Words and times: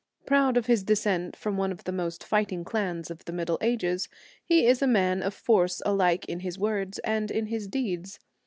Proud 0.25 0.57
of 0.57 0.65
his 0.65 0.81
descent 0.83 1.35
from 1.35 1.57
one 1.57 1.71
of 1.71 1.83
the 1.83 1.91
most 1.91 2.23
fighting 2.23 2.63
clans 2.65 3.11
of 3.11 3.23
the 3.25 3.31
Middle 3.31 3.59
Ages, 3.61 4.09
he 4.43 4.65
is 4.65 4.81
a 4.81 4.87
man 4.87 5.21
of 5.21 5.31
force 5.35 5.79
alike 5.85 6.25
in 6.25 6.39
his 6.39 6.57
words 6.57 6.97
and 7.05 7.29
in 7.29 7.45
his 7.45 7.67
deeds. 7.67 8.17